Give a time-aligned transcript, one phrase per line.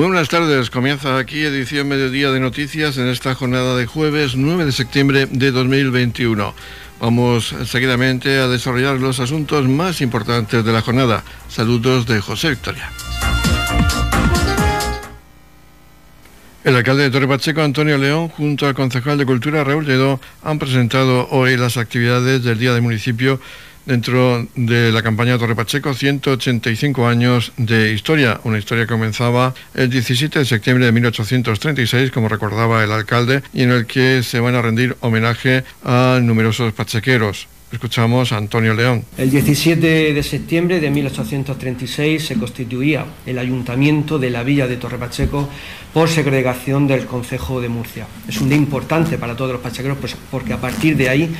[0.00, 0.70] Muy buenas tardes.
[0.70, 5.50] Comienza aquí edición Mediodía de Noticias en esta jornada de jueves 9 de septiembre de
[5.50, 6.54] 2021.
[7.00, 11.22] Vamos seguidamente a desarrollar los asuntos más importantes de la jornada.
[11.50, 12.90] Saludos de José Victoria.
[16.64, 20.58] El alcalde de Torre Pacheco, Antonio León, junto al concejal de Cultura, Raúl Lledó, han
[20.58, 23.38] presentado hoy las actividades del Día del Municipio
[23.86, 28.40] dentro de la campaña Torre Pacheco, 185 años de historia.
[28.44, 33.62] Una historia que comenzaba el 17 de septiembre de 1836, como recordaba el alcalde, y
[33.62, 37.48] en el que se van a rendir homenaje a numerosos pachequeros.
[37.72, 39.04] Escuchamos a Antonio León.
[39.16, 44.98] El 17 de septiembre de 1836 se constituía el ayuntamiento de la villa de Torre
[44.98, 45.48] Pacheco
[45.94, 48.08] por segregación del Concejo de Murcia.
[48.28, 51.32] Es un día importante para todos los pachequeros pues, porque a partir de ahí,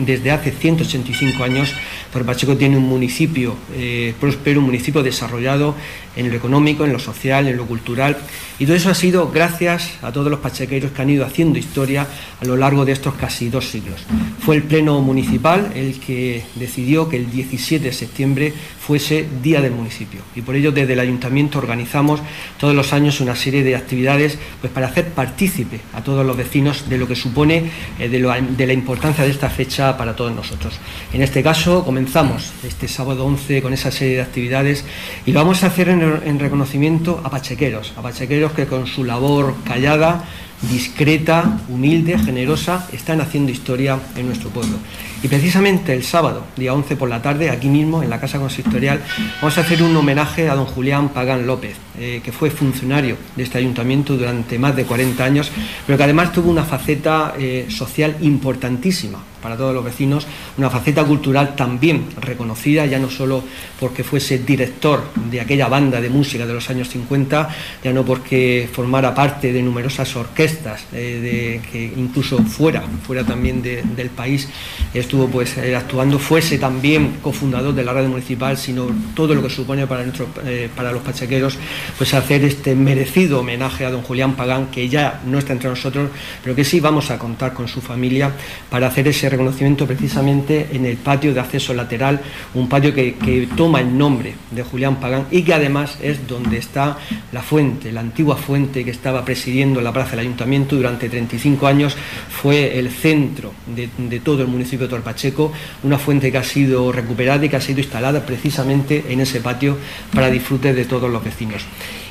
[0.00, 1.72] desde hace 185 años,
[2.12, 5.76] Torre Pacheco tiene un municipio eh, próspero, un municipio desarrollado
[6.16, 8.16] en lo económico, en lo social, en lo cultural.
[8.58, 12.06] Y todo eso ha sido gracias a todos los pachequeros que han ido haciendo historia
[12.40, 14.04] a lo largo de estos casi dos siglos.
[14.40, 19.72] Fue el Pleno Municipal el que decidió que el 17 de septiembre fuese Día del
[19.72, 20.20] Municipio.
[20.34, 22.20] Y por ello desde el Ayuntamiento organizamos
[22.58, 26.88] todos los años una serie de actividades pues, para hacer partícipe a todos los vecinos
[26.88, 30.74] de lo que supone eh, de, la importancia de esta fecha para todos nosotros.
[31.12, 34.84] En este caso comenzamos este sábado 11 con esa serie de actividades
[35.26, 39.04] y lo vamos a hacer en, en reconocimiento a pachequeros, a pachequeros que con su
[39.04, 40.24] labor callada
[40.70, 44.76] discreta, humilde, generosa, están haciendo historia en nuestro pueblo.
[45.22, 49.00] Y precisamente el sábado, día 11 por la tarde, aquí mismo, en la Casa Consistorial,
[49.40, 53.44] vamos a hacer un homenaje a don Julián Pagán López, eh, que fue funcionario de
[53.44, 55.52] este ayuntamiento durante más de 40 años,
[55.86, 60.26] pero que además tuvo una faceta eh, social importantísima para todos los vecinos,
[60.56, 63.42] una faceta cultural también reconocida, ya no solo
[63.78, 67.48] porque fuese director de aquella banda de música de los años 50,
[67.82, 70.51] ya no porque formara parte de numerosas orquestas,
[70.92, 74.48] eh, que incluso fuera, fuera también del país,
[74.94, 79.50] estuvo pues eh, actuando, fuese también cofundador de la radio municipal, sino todo lo que
[79.50, 81.58] supone para, nuestro, eh, para los pachequeros,
[81.96, 86.10] pues hacer este merecido homenaje a don Julián Pagán, que ya no está entre nosotros,
[86.42, 88.32] pero que sí vamos a contar con su familia
[88.70, 92.20] para hacer ese reconocimiento precisamente en el patio de acceso lateral,
[92.54, 93.12] un patio que,
[93.56, 96.98] toma el nombre de Julián Pagán y que además es donde está
[97.32, 100.41] la fuente, la antigua fuente que estaba presidiendo la plaza del ayuntamiento
[100.76, 101.96] durante 35 años,
[102.28, 107.44] fue el centro de, todo el municipio de Torpacheco, una fuente que ha sido recuperada
[107.44, 109.76] y que ha sido instalada precisamente en ese patio
[110.14, 111.62] para disfrute de todos los vecinos.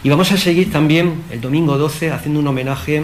[0.03, 3.03] Y vamos a seguir también el domingo 12 haciendo un homenaje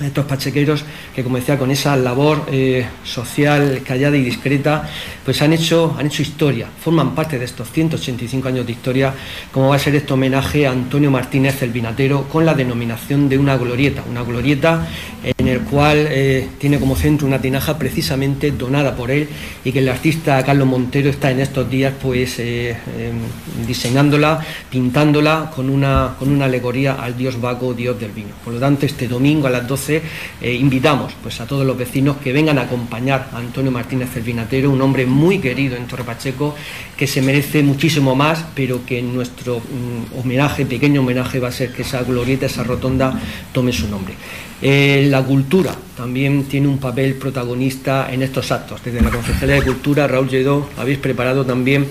[0.00, 0.84] estos pachequeros
[1.14, 4.88] que como decía con esa labor eh, social callada y discreta
[5.24, 6.68] pues han hecho han hecho historia.
[6.82, 9.14] Forman parte de estos 185 años de historia
[9.52, 13.38] como va a ser este homenaje a Antonio Martínez el Vinatero con la denominación de
[13.38, 14.02] una glorieta.
[14.08, 14.86] Una glorieta
[15.22, 15.33] el
[15.64, 19.28] cual eh, tiene como centro una tinaja precisamente donada por él
[19.64, 25.50] y que el artista Carlos Montero está en estos días pues eh, em, diseñándola pintándola
[25.54, 29.08] con una con una alegoría al dios Baco dios del vino por lo tanto este
[29.08, 30.02] domingo a las 12
[30.40, 34.22] eh, invitamos pues, a todos los vecinos que vengan a acompañar a Antonio Martínez el
[34.22, 36.54] Vinatero, un hombre muy querido en Torre Pacheco,
[36.96, 41.52] que se merece muchísimo más, pero que en nuestro mm, homenaje, pequeño homenaje, va a
[41.52, 43.18] ser que esa glorieta, esa rotonda,
[43.52, 44.14] tome su nombre.
[44.62, 45.53] La cultura
[45.96, 48.82] también tiene un papel protagonista en estos actos.
[48.84, 51.86] Desde la Concejalía de Cultura, Raúl Lledó, habéis preparado también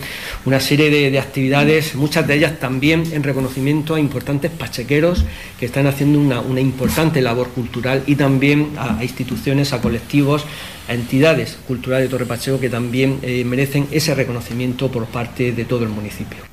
[0.46, 5.24] una serie de, actividades, muchas de ellas también en reconocimiento a importantes pachequeros
[5.60, 10.46] que están haciendo una, importante labor cultural y también a, instituciones, a colectivos,
[10.88, 15.66] a entidades culturales de Torre Pacheco que también eh, merecen ese reconocimiento por parte de
[15.66, 16.53] todo el municipio.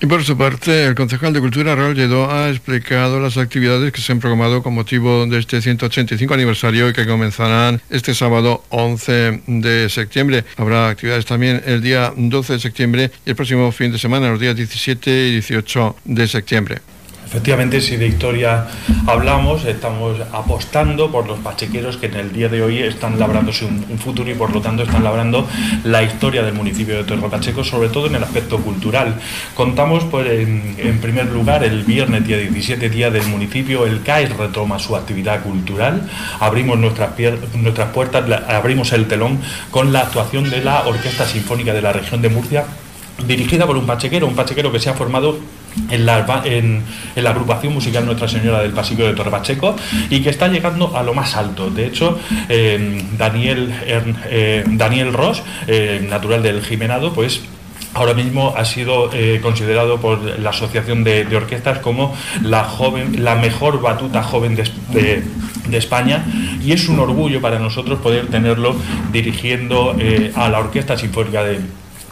[0.00, 4.00] Y por su parte, el concejal de Cultura, Raúl Lledó, ha explicado las actividades que
[4.00, 9.42] se han programado con motivo de este 185 aniversario y que comenzarán este sábado 11
[9.48, 10.44] de septiembre.
[10.56, 14.38] Habrá actividades también el día 12 de septiembre y el próximo fin de semana, los
[14.38, 16.78] días 17 y 18 de septiembre.
[17.28, 18.66] Efectivamente, si de historia
[19.06, 23.98] hablamos, estamos apostando por los pachequeros que en el día de hoy están labrándose un,
[23.98, 25.46] futuro y por lo tanto están labrando
[25.84, 29.20] la historia del municipio de Torre Pacheco, sobre todo en el aspecto cultural.
[29.54, 34.78] Contamos, pues, en, primer lugar, el viernes día 17, día del municipio, el CAIS retoma
[34.78, 36.08] su actividad cultural,
[36.40, 37.10] abrimos nuestras,
[37.54, 39.38] nuestras puertas, abrimos el telón
[39.70, 42.64] con la actuación de la Orquesta Sinfónica de la región de Murcia
[43.26, 45.38] dirigida por un pachequero, un pachequero que se ha formado
[45.90, 49.76] en la, agrupación musical Nuestra Señora del Pasillo de Torre Pacheco
[50.10, 51.70] y que está llegando a lo más alto.
[51.70, 57.42] De hecho, eh, Daniel, eh, Ross, eh, natural del Jimenado, pues
[57.94, 63.34] ahora mismo ha sido eh, considerado por la Asociación de, Orquestas como la, joven, la
[63.34, 65.22] mejor batuta joven de,
[65.72, 66.24] España
[66.64, 68.74] y es un orgullo para nosotros poder tenerlo
[69.12, 71.60] dirigiendo eh, a la Orquesta Sinfónica de,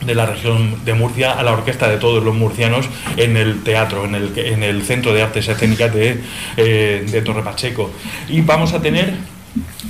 [0.05, 4.15] la región de Murcia a la orquesta de todos los murcianos en el teatro, en
[4.15, 6.21] el, en el Centro de Artes Escénicas de,
[6.57, 7.91] eh, de Torre Pacheco.
[8.29, 9.15] Y vamos a tener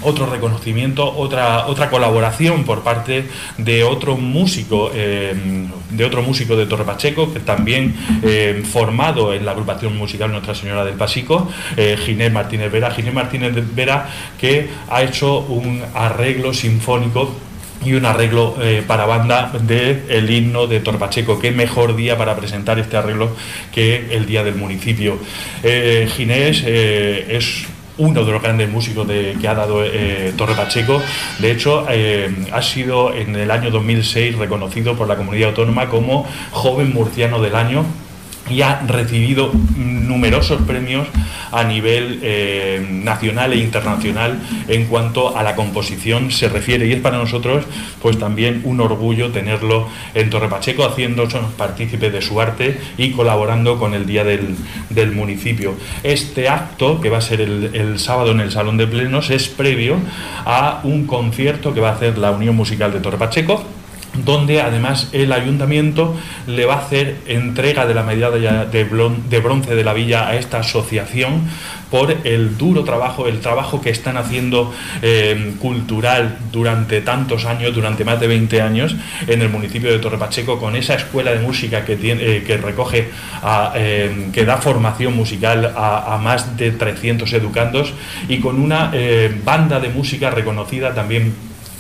[0.03, 3.27] otro reconocimiento, otra, otra colaboración por parte
[3.59, 5.35] de otro músico, eh,
[5.91, 10.55] de otro músico de Torre Pacheco, que también eh, formado en la agrupación musical Nuestra
[10.55, 11.51] Señora del Pasico,
[12.05, 12.93] Ginés Martínez Vera.
[12.93, 14.09] Ginés Martínez Vera
[14.39, 17.35] que ha hecho un arreglo sinfónico
[17.85, 18.57] y un arreglo
[18.87, 21.39] para banda del el himno de Torre Pacheco.
[21.39, 23.37] Qué mejor día para presentar este arreglo
[23.73, 25.19] que el día del municipio.
[25.63, 27.67] Ginés es
[27.99, 31.01] uno de los grandes músicos que ha dado eh, Torre Pacheco.
[31.39, 36.27] De hecho, eh, ha sido en el año 2006 reconocido por la comunidad autónoma como
[36.51, 37.85] joven murciano del año
[38.49, 41.09] y ha recibido numerosos premios
[41.57, 44.39] a nivel eh, nacional e internacional
[44.69, 47.65] en cuanto a la composición se refiere y es para nosotros
[48.03, 53.79] pues también un orgullo tenerlo en Torre Pacheco haciéndonos partícipe de su arte y colaborando
[53.79, 54.57] con el Día del,
[55.15, 55.75] Municipio.
[56.03, 59.49] Este acto que va a ser el, el sábado en el Salón de Plenos es
[59.49, 59.97] previo
[60.45, 63.65] a un concierto que va a hacer la Unión Musical de Torre Pacheco
[64.25, 66.15] donde además el ayuntamiento
[66.47, 70.59] le va a hacer entrega de la medalla de bronce de la villa a esta
[70.59, 71.43] asociación
[71.91, 74.73] por el duro trabajo, el trabajo que están haciendo
[75.03, 78.97] eh, cultural durante tantos años, durante más de 20 años
[79.27, 83.09] en el municipio de Torre Pacheco, con esa escuela de música que, eh, recoge,
[83.77, 87.93] eh, que da formación musical a, a, más de 300 educandos
[88.29, 88.93] y con una
[89.45, 91.35] banda de música reconocida también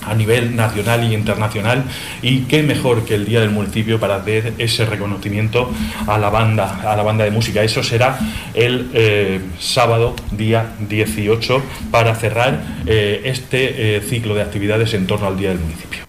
[0.06, 1.84] a nivel nacional y internacional
[2.22, 5.70] y qué mejor que el día del municipio para hacer ese reconocimiento
[6.06, 7.62] a la banda a la banda de música.
[7.62, 8.18] Eso será
[8.54, 15.26] el eh, sábado día 18 para cerrar eh, este eh, ciclo de actividades en torno
[15.26, 16.06] al día del municipio.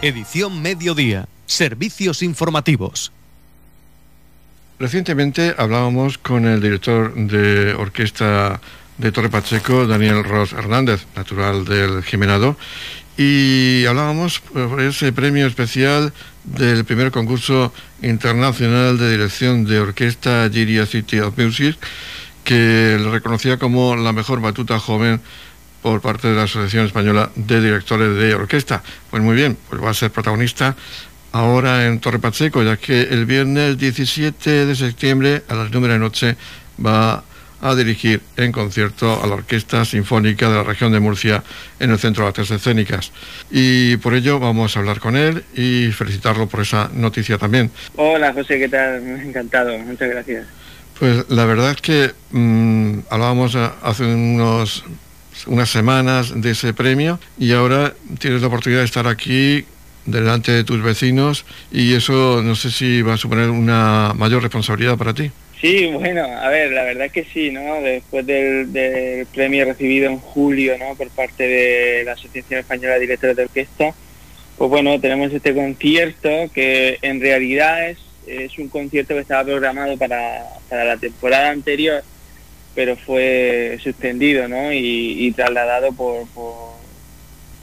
[0.00, 3.10] Edición mediodía servicios informativos.
[4.78, 8.60] Recientemente hablábamos con el director de orquesta
[8.98, 12.56] de Torre Pacheco, Daniel Ross Hernández, natural del Jimenado,
[13.16, 16.12] y hablábamos sobre ese premio especial
[16.44, 17.72] del primer concurso
[18.02, 21.76] internacional de dirección de orquesta Giria City of Music,
[22.44, 25.20] que le reconocía como la mejor batuta joven
[25.82, 28.82] por parte de la Asociación Española de Directores de Orquesta.
[29.10, 30.76] Pues muy bien, pues va a ser protagonista
[31.32, 35.98] ahora en Torre Pacheco, ya que el viernes 17 de septiembre a las 9 de
[35.98, 36.36] noche
[36.84, 37.22] va
[37.60, 41.42] a dirigir en concierto a la Orquesta Sinfónica de la región de Murcia
[41.80, 43.12] en el Centro de Artes Escénicas.
[43.50, 47.70] Y por ello vamos a hablar con él y felicitarlo por esa noticia también.
[47.96, 49.02] Hola José, ¿qué tal?
[49.20, 50.46] Encantado, muchas gracias.
[50.98, 54.84] Pues la verdad es que mm, hablábamos hace unos,
[55.46, 59.64] unas semanas de ese premio y ahora tienes la oportunidad de estar aquí
[60.06, 64.96] delante de tus vecinos y eso no sé si va a suponer una mayor responsabilidad
[64.96, 65.30] para ti.
[65.60, 67.80] Sí, bueno, a ver, la verdad es que sí, ¿no?
[67.82, 70.94] Después del, premio recibido en julio, ¿no?
[70.94, 73.92] Por parte de la Asociación Española de Directores de Orquesta,
[74.56, 79.96] pues bueno, tenemos este concierto que en realidad es, es un concierto que estaba programado
[79.96, 82.04] para, la temporada anterior,
[82.76, 84.72] pero fue suspendido, ¿no?
[84.72, 86.28] Y, trasladado por,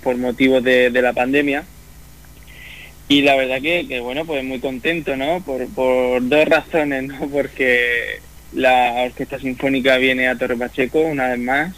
[0.03, 1.65] por, motivos de la pandemia
[3.07, 5.41] y la verdad que, bueno, pues muy contento, ¿no?
[5.41, 7.27] Por, por dos razones, ¿no?
[7.31, 8.19] Porque
[8.53, 11.75] la Orquesta Sinfónica viene a Torre Pacheco una vez más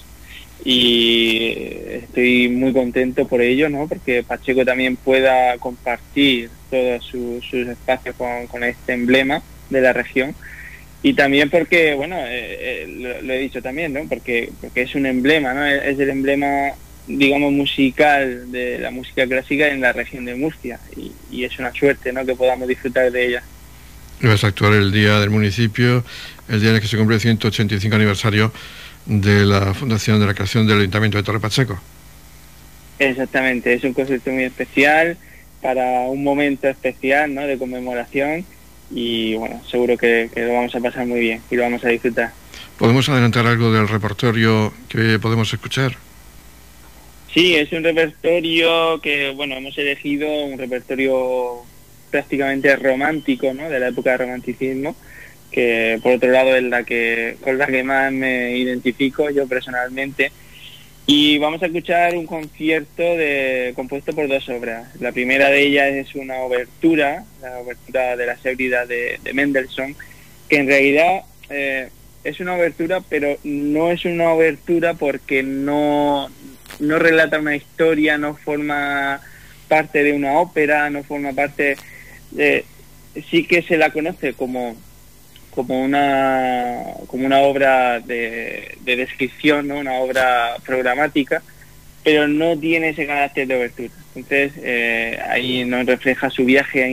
[0.64, 1.54] y
[1.90, 3.88] estoy muy contento por ello, ¿no?
[3.88, 10.34] Porque Pacheco también pueda compartir todos sus, espacios con, este emblema de la región
[11.04, 14.06] y también porque, bueno, eh, eh, lo, he dicho también, ¿no?
[14.08, 15.66] Porque, porque es un emblema, ¿no?
[15.66, 16.72] Es el emblema
[17.08, 22.12] digamos, musical de la música clásica en la región de Murcia y, es una suerte
[22.12, 22.26] ¿no?
[22.26, 23.44] que podamos disfrutar de ella.
[24.22, 26.04] Vas a actuar el día del municipio,
[26.50, 28.52] el día en el que se cumple el 185 aniversario
[29.06, 31.80] de la fundación de la creación del Ayuntamiento de Torre Pacheco.
[33.00, 35.18] Exactamente, es un concierto muy especial
[35.62, 37.42] para un momento especial ¿no?
[37.42, 38.44] de conmemoración
[38.90, 41.90] y bueno, seguro que, que lo vamos a pasar muy bien y lo vamos a
[41.90, 42.32] disfrutar.
[42.78, 46.07] ¿Podemos adelantar algo del repertorio que podemos escuchar?
[47.34, 51.64] Sí, es un repertorio que, bueno, hemos elegido un repertorio
[52.10, 53.70] prácticamente romántico, ¿no?
[53.70, 54.96] De la época del romanticismo,
[55.52, 60.32] que por otro lado es la que con la que más me identifico yo personalmente.
[61.10, 64.94] Y vamos a escuchar un concierto de, compuesto por dos obras.
[65.00, 69.96] La primera de ellas es una obertura, la obertura de la seguridad de, Mendelssohn,
[70.50, 71.90] que en realidad eh,
[72.26, 76.30] es una obertura, pero no es una obertura porque no,
[76.80, 79.22] no relata una historia, no forma
[79.68, 81.78] parte de una ópera, no forma parte
[82.32, 82.66] de...
[83.32, 84.76] Sí que se la conoce como
[85.58, 89.80] como una, como una obra de, descripción, ¿no?
[89.80, 91.42] una obra programática,
[92.04, 93.90] pero no tiene ese carácter de obertura.
[94.14, 96.84] Entonces, eh, ahí nos refleja su viaje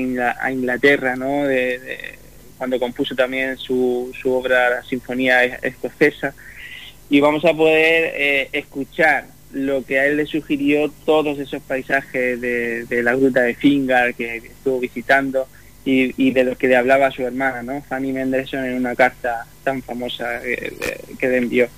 [0.40, 1.44] a, Inglaterra, ¿no?
[1.44, 2.16] De,
[2.56, 6.34] cuando compuso también su, su obra La Sinfonía Escocesa,
[7.10, 12.40] y vamos a poder eh, escuchar lo que a él le sugirió todos esos paisajes
[12.40, 15.46] de, la gruta de Fingar que estuvo visitando,
[15.84, 17.82] y, de lo que le hablaba su hermana, ¿no?
[17.82, 21.68] Fanny Mendelssohn en una carta tan famosa que, le envió.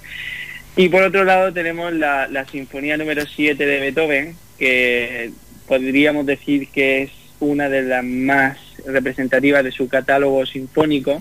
[0.77, 5.33] Y por otro lado tenemos la, Sinfonía número 7 de Beethoven, que
[5.67, 11.21] podríamos decir que es una de las más representativas de su catálogo sinfónico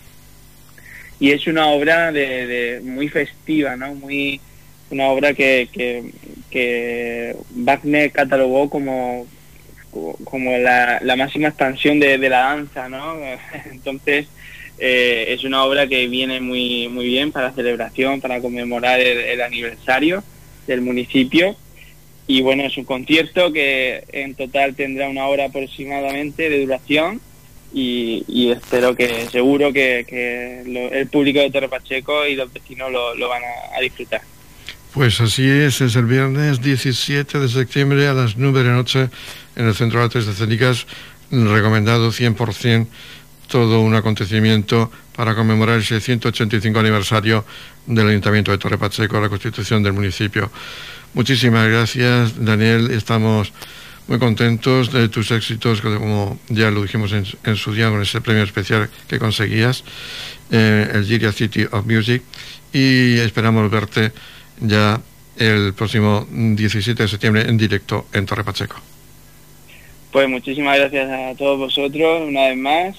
[1.20, 3.96] y es una obra de, muy festiva, ¿no?
[3.96, 4.40] Muy
[4.90, 6.12] una obra que, que,
[6.50, 9.28] que Wagner catalogó como
[10.24, 13.16] como la, máxima expansión de, la danza, ¿no?
[13.72, 14.28] Entonces,
[14.78, 20.24] eh, es una obra que viene muy, muy bien para celebración, para conmemorar el, aniversario
[20.68, 21.56] del municipio.
[22.28, 27.22] Y bueno, es un concierto que en total tendrá una hora aproximadamente de duración
[27.72, 33.44] y, espero que, seguro que, el público de Torre Pacheco y los vecinos lo, van
[33.76, 34.22] a disfrutar.
[34.96, 39.10] Pues así es, es el viernes 17 de septiembre a las 9 de la noche
[39.58, 40.88] en el Centro de Artes Escénicas,
[41.32, 42.88] recomendado 100%
[43.50, 47.44] todo un acontecimiento para conmemorar el 685 aniversario
[47.86, 50.50] del Ayuntamiento de Torre Pacheco, la constitución del municipio.
[51.14, 52.90] Muchísimas gracias, Daniel.
[52.92, 53.52] Estamos
[54.08, 58.44] muy contentos de tus éxitos, como ya lo dijimos en, su día con ese premio
[58.44, 59.84] especial que conseguías,
[60.52, 62.24] eh, el Giria City of Music,
[62.72, 64.14] y esperamos verte
[64.60, 65.02] ya
[65.38, 68.76] el próximo 17 de septiembre en directo en Torre Pacheco.
[70.12, 72.96] Pues muchísimas gracias a todos vosotros una vez más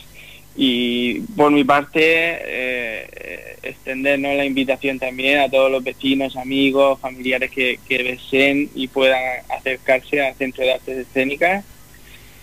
[0.55, 7.51] y por mi parte eh, extendernos la invitación también a todos los vecinos, amigos, familiares
[7.51, 9.21] que, que deseen y puedan
[9.57, 11.65] acercarse al Centro de Artes Escénicas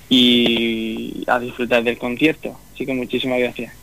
[0.10, 2.58] y a disfrutar del concierto.
[2.74, 3.83] Así que muchísimas gracias.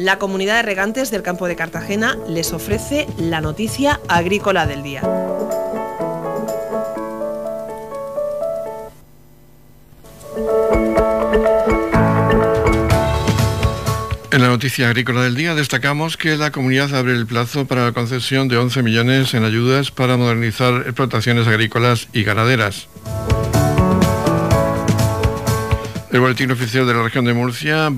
[0.00, 5.02] La comunidad de regantes del campo de Cartagena les ofrece la noticia agrícola del día.
[14.32, 17.92] En la noticia agrícola del día destacamos que la comunidad abre el plazo para la
[17.92, 22.88] concesión de 11 millones en ayudas para modernizar explotaciones agrícolas y ganaderas.
[26.12, 27.88] El Boletín Oficial de la Región de Murcia,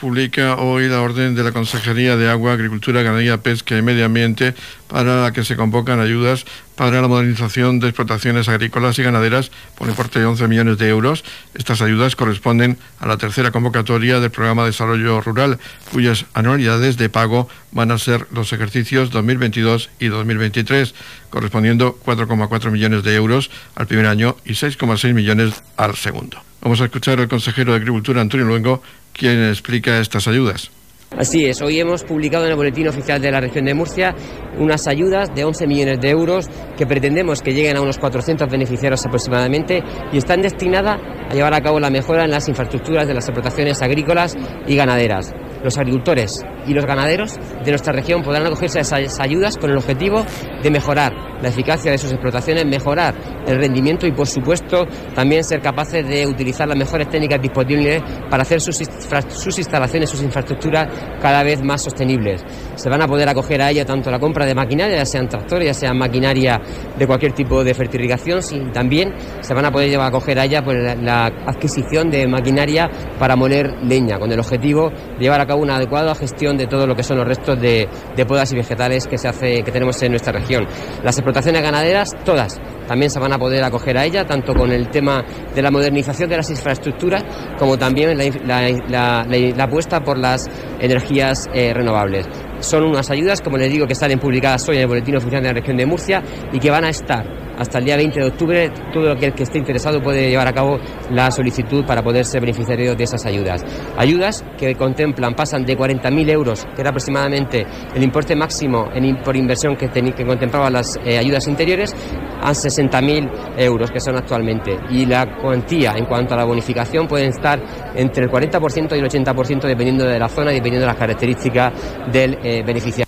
[0.00, 4.54] publica hoy la orden de la Consejería de Agua, Agricultura, Ganadería, Pesca y Medio Ambiente
[4.88, 6.46] para la que se convocan ayudas
[6.76, 11.24] para la modernización de explotaciones agrícolas y ganaderas por importe de 11 millones de euros.
[11.52, 15.58] Estas ayudas corresponden a la tercera convocatoria del Programa de Desarrollo Rural,
[15.92, 20.94] cuyas anualidades de pago van a ser los ejercicios 2022 y 2023,
[21.28, 26.47] correspondiendo 4,4 millones de euros al primer año y 6,6 millones al segundo.
[26.60, 30.70] Vamos a escuchar al consejero de Agricultura, Antonio Luengo, quien explica estas ayudas.
[31.16, 34.14] Así es, hoy hemos publicado en el Boletín Oficial de la Región de Murcia
[34.58, 36.46] unas ayudas de 11 millones de euros
[36.76, 41.00] que pretendemos que lleguen a unos 400 beneficiarios aproximadamente y están destinadas
[41.30, 44.36] a llevar a cabo la mejora en las infraestructuras de las explotaciones agrícolas
[44.66, 49.56] y ganaderas los agricultores y los ganaderos de nuestra región podrán acogerse a esas ayudas
[49.56, 50.24] con el objetivo
[50.62, 51.12] de mejorar
[51.42, 53.14] la eficacia de sus explotaciones, mejorar
[53.48, 58.42] el rendimiento y, por supuesto, también ser capaces de utilizar las mejores técnicas disponibles para
[58.42, 60.88] hacer sus, sus instalaciones, sus infraestructuras
[61.20, 62.44] cada vez más sostenibles.
[62.76, 65.66] Se van a poder acoger a ella tanto la compra de maquinaria, ya sean tractores,
[65.66, 66.60] ya sean maquinaria
[66.96, 70.44] de cualquier tipo de fertilización, y también se van a poder llevar a acoger a
[70.44, 72.88] ella pues, la, la adquisición de maquinaria
[73.18, 76.86] para moler leña, con el objetivo de llevar a cabo una adecuada gestión de todo
[76.86, 80.00] lo que son los restos de, de podas y vegetales que, se hace, que tenemos
[80.02, 80.66] en nuestra región.
[81.02, 84.88] Las explotaciones ganaderas, todas, también se van a poder acoger a ella, tanto con el
[84.88, 85.22] tema
[85.54, 87.22] de la modernización de las infraestructuras
[87.58, 90.48] como también la, apuesta por las
[90.80, 92.26] energías eh, renovables.
[92.60, 95.48] Son unas ayudas, como les digo, que están publicadas hoy en el Boletín Oficial de
[95.48, 98.70] la Región de Murcia y que van a estar hasta el día 20 de octubre.
[98.92, 100.78] Todo aquel que esté interesado puede llevar a cabo
[101.10, 103.64] la solicitud para poder ser beneficiario de esas ayudas.
[103.96, 108.88] Ayudas que contemplan, pasan de 40.000 euros, que era aproximadamente el importe máximo
[109.24, 111.94] por inversión que, que contemplaban las eh, ayudas interiores,
[112.40, 114.78] a 60.000 euros que son actualmente.
[114.90, 117.60] Y la cuantía en cuanto a la bonificación pueden estar
[117.94, 121.72] entre el 40% y el 80% dependiendo de la zona y dependiendo de las características
[122.12, 123.07] del eh, beneficiario.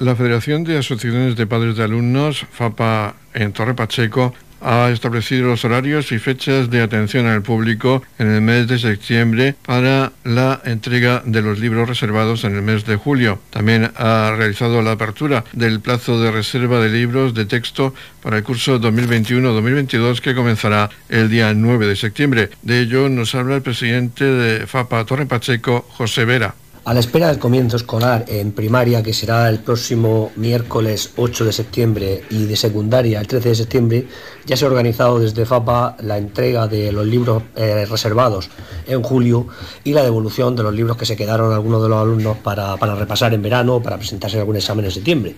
[0.00, 5.62] La Federación de Asociaciones de Padres de Alumnos, FAPA en Torre Pacheco, ha establecido los
[5.66, 11.22] horarios y fechas de atención al público en el mes de septiembre para la entrega
[11.26, 13.40] de los libros reservados en el mes de julio.
[13.50, 18.42] También ha realizado la apertura del plazo de reserva de libros de texto para el
[18.42, 22.48] curso 2021-2022 que comenzará el día 9 de septiembre.
[22.62, 26.54] De ello nos habla el presidente de FAPA Torre Pacheco, José Vera.
[26.90, 31.52] A la espera del comienzo escolar en primaria, que será el próximo miércoles 8 de
[31.52, 34.08] septiembre, y de secundaria el 13 de septiembre,
[34.44, 38.50] ya se ha organizado desde FAPA la entrega de los libros eh, reservados
[38.88, 39.46] en julio
[39.84, 43.34] y la devolución de los libros que se quedaron algunos de los alumnos para, repasar
[43.34, 45.36] en verano o para presentarse en algún examen en septiembre.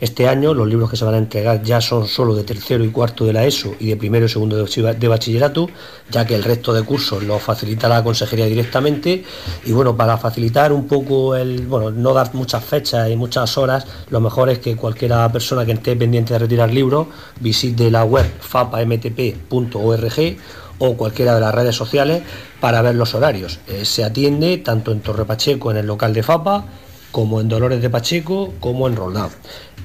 [0.00, 2.88] Este año los libros que se van a entregar ya son solo de tercero y
[2.88, 5.68] cuarto de la ESO y de primero y segundo de bachillerato,
[6.10, 9.22] ya que el resto de cursos los facilita la consejería directamente.
[9.66, 14.50] Y bueno, para facilitar un bueno, no dar muchas fechas y muchas horas, lo mejor
[14.50, 17.08] es que cualquiera persona que esté pendiente de retirar libros
[17.40, 20.36] visite la web fapamtp.org
[20.78, 22.22] o cualquiera de las redes sociales
[22.60, 23.60] para ver los horarios.
[23.68, 26.64] Eh, se atiende tanto en Torre Pacheco, en el local de FAPA,
[27.14, 29.28] como en Dolores de Pacheco, como en Roldán.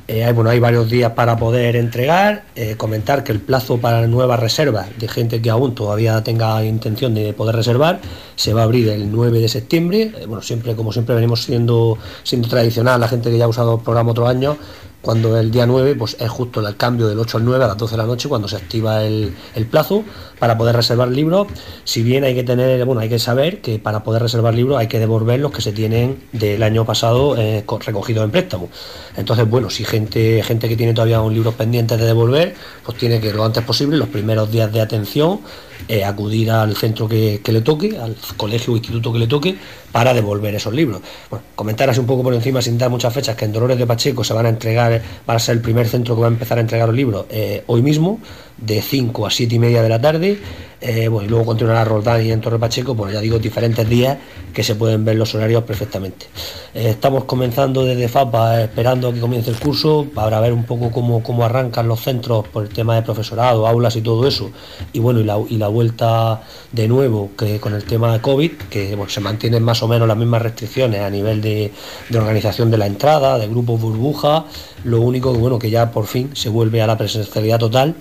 [0.08, 4.08] Eh, hay, bueno, hay varios días para poder entregar, eh, comentar que el plazo para
[4.08, 8.00] nuevas reservas de gente que aún todavía tenga intención de poder reservar
[8.36, 10.12] se va a abrir el 9 de septiembre.
[10.18, 13.76] Eh, bueno, siempre, como siempre venimos siendo, siendo tradicional, la gente que ya ha usado
[13.76, 14.58] el programa otro año,
[15.02, 17.78] cuando el día 9 pues es justo el cambio del 8 al 9 a las
[17.78, 19.34] 12 de la noche cuando se activa el,
[19.70, 20.04] plazo
[20.40, 21.48] para poder reservar libros.
[21.84, 24.88] Si bien hay que tener bueno hay que saber que para poder reservar libros hay
[24.88, 28.70] que devolver los que se tienen del año pasado eh, recogidos en préstamo.
[29.16, 33.20] Entonces bueno si gente gente que tiene todavía un libro pendiente de devolver pues tiene
[33.20, 35.40] que lo antes posible los primeros días de atención
[35.88, 39.56] eh, acudir al centro que, le toque, al colegio o instituto que le toque,
[39.92, 41.02] para devolver esos libros.
[41.30, 43.88] Bueno, comentar así un poco por encima, sin dar muchas fechas, que en Dolores de
[43.88, 46.58] Pacheco se van a entregar, va a ser el primer centro que va a empezar
[46.58, 48.20] a entregar los libros eh, hoy mismo,
[48.62, 50.40] de 5 a 7 y media de la tarde.
[50.82, 54.18] Eh, bueno, y luego continuará Roldán y en Torre Pacheco, pues ya digo, diferentes días
[54.54, 56.28] que se pueden ver los horarios perfectamente.
[56.74, 61.22] Eh, estamos comenzando desde FAPA, esperando que comience el curso, para ver un poco cómo,
[61.22, 64.52] cómo arrancan los centros por el tema de profesorado, aulas y todo eso.
[64.94, 68.52] Y bueno, y la, y la vuelta de nuevo que con el tema de COVID,
[68.70, 71.74] que se mantienen más o menos las mismas restricciones a nivel de,
[72.08, 74.46] de organización de la entrada, de grupos burbuja,
[74.86, 77.96] lo único que bueno, que ya por fin se vuelve a la presencialidad total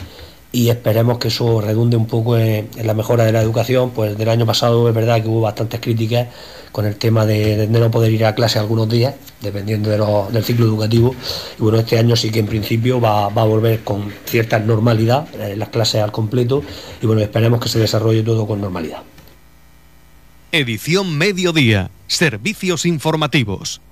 [0.50, 3.90] y esperemos que eso redunde un poco en, la mejora de la educación.
[3.90, 6.28] Pues del año pasado es verdad que hubo bastantes críticas
[6.72, 9.90] con el tema de, no poder ir a clase algunos días, dependiendo
[10.30, 11.14] del ciclo educativo.
[11.58, 15.56] Y bueno, este año sí que en principio va, a volver con cierta normalidad eh,
[15.56, 16.62] las clases al completo
[17.02, 19.02] y bueno, esperemos que se desarrolle todo con normalidad.
[20.50, 23.82] Edición Mediodía, Servicios Informativos.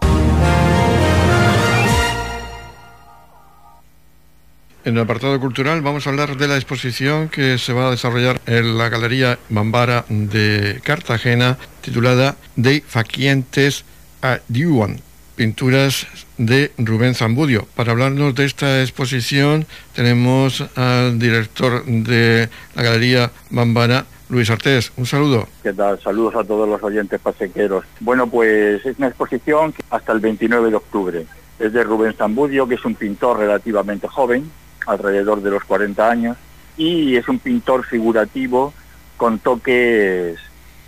[4.86, 8.40] En el apartado cultural vamos a hablar de la exposición que se va a desarrollar
[8.46, 13.84] en la Galería Bambara de Cartagena, titulada De Faquientes
[14.22, 15.00] a Diuan,
[15.34, 16.06] pinturas
[16.38, 17.66] de Rubén Zambudio.
[17.74, 25.06] Para hablarnos de esta exposición tenemos al director de la Galería Bambara, Luis Artés, un
[25.06, 25.48] saludo.
[25.64, 26.00] ¿Qué tal?
[26.00, 27.84] Saludos a todos los oyentes pasequeros.
[27.98, 31.26] Bueno, pues es una exposición hasta el 29 de octubre.
[31.58, 34.48] Es de Rubén Zambudio, que es un pintor relativamente joven,
[34.86, 36.36] alrededor de los 40 años,
[36.76, 38.72] y es un pintor figurativo
[39.16, 40.38] con toques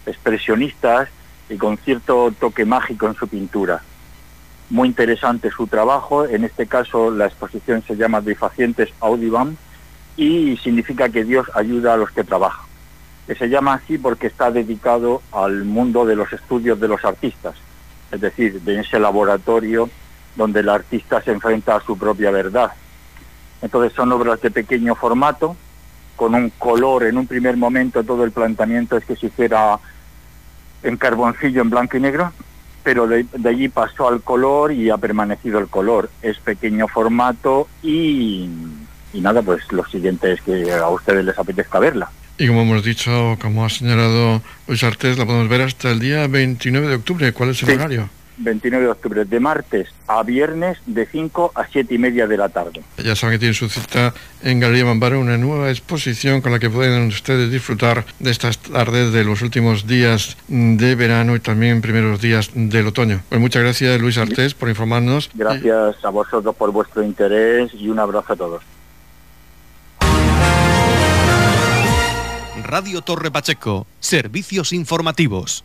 [0.06, 1.08] expresionistas
[1.48, 3.82] y con cierto toque mágico en su pintura.
[4.70, 9.56] Muy interesante su trabajo, en este caso la exposición se llama Difacientes Audibam
[10.16, 12.66] y significa que Dios ayuda a los que trabajan.
[13.38, 17.54] Se llama así porque está dedicado al mundo de los estudios de los artistas,
[18.11, 19.88] es decir, de ese laboratorio
[20.34, 22.72] donde el artista se enfrenta a su propia verdad.
[23.62, 25.57] Entonces son obras de pequeño formato,
[26.16, 29.79] con un color, en un primer momento todo el planteamiento es que se hiciera
[30.83, 32.33] en carboncillo en blanco y negro,
[32.83, 36.11] pero de, allí pasó al color y ha permanecido el color.
[36.23, 38.49] Es pequeño formato y,
[39.12, 42.11] y nada, pues lo siguiente es que a ustedes les apetezca verla.
[42.37, 46.27] Y como hemos dicho, como ha señalado Luis Artés, la podemos ver hasta el día
[46.29, 47.33] 29 de octubre.
[47.33, 48.09] ¿Cuál es el horario?
[48.38, 52.48] 29 de octubre, de martes a viernes de 5 a 7 y media de la
[52.48, 52.83] tarde.
[53.03, 56.70] Ya saben que tienen su cita en Galería Mambaro, una nueva exposición con la que
[56.70, 62.20] pueden ustedes disfrutar de estas tardes de los últimos días de verano y también primeros
[62.20, 63.20] días del otoño.
[63.29, 65.31] Pues muchas gracias Luis Artés por informarnos.
[65.35, 68.62] Gracias a vosotros por vuestro interés y un abrazo a todos.
[72.68, 75.64] Radio Torre Pacheco, servicios informativos.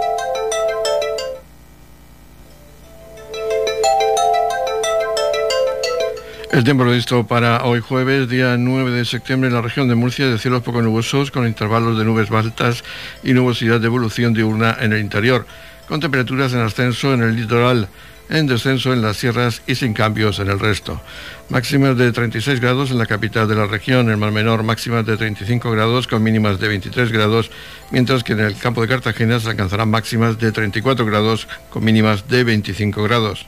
[6.51, 10.27] El tiempo previsto para hoy jueves, día 9 de septiembre, en la región de Murcia,
[10.27, 12.83] de cielos poco nubosos, con intervalos de nubes altas
[13.23, 15.45] y nubosidad de evolución diurna en el interior,
[15.87, 17.87] con temperaturas en ascenso en el litoral,
[18.29, 21.01] en descenso en las sierras y sin cambios en el resto.
[21.47, 25.15] Máximas de 36 grados en la capital de la región, en Mar Menor máximas de
[25.15, 27.49] 35 grados con mínimas de 23 grados,
[27.91, 32.27] mientras que en el campo de Cartagena se alcanzarán máximas de 34 grados con mínimas
[32.27, 33.47] de 25 grados.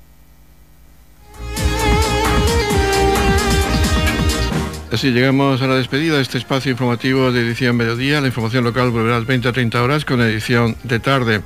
[4.91, 8.19] Así llegamos a la despedida de este espacio informativo de edición mediodía.
[8.19, 11.41] La información local volverá a las 20 a 30 horas con edición de tarde.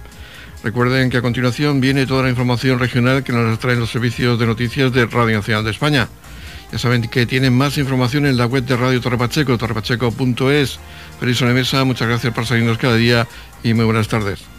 [0.64, 4.48] Recuerden que a continuación viene toda la información regional que nos traen los servicios de
[4.48, 6.10] noticias de Radio Nacional de España.
[6.72, 10.80] Ya saben que tienen más información en la web de Radio Torre Pacheco, torrepacheco.es.
[11.20, 13.28] Feliz mesa, muchas gracias por seguirnos cada día
[13.64, 14.55] y muy buenas tardes.